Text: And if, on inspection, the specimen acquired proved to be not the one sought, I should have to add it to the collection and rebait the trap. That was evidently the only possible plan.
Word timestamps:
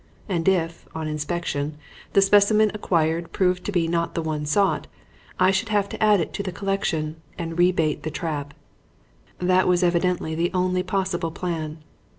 And 0.27 0.47
if, 0.49 0.87
on 0.95 1.07
inspection, 1.07 1.77
the 2.13 2.23
specimen 2.23 2.71
acquired 2.73 3.31
proved 3.31 3.63
to 3.65 3.71
be 3.71 3.87
not 3.87 4.15
the 4.15 4.21
one 4.23 4.47
sought, 4.47 4.87
I 5.39 5.51
should 5.51 5.69
have 5.69 5.87
to 5.89 6.03
add 6.03 6.19
it 6.19 6.33
to 6.33 6.41
the 6.41 6.51
collection 6.51 7.17
and 7.37 7.55
rebait 7.59 8.01
the 8.01 8.09
trap. 8.09 8.55
That 9.37 9.67
was 9.67 9.83
evidently 9.83 10.33
the 10.33 10.49
only 10.55 10.81
possible 10.81 11.29
plan. 11.29 11.83